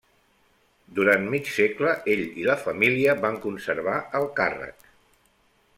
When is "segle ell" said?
1.57-2.23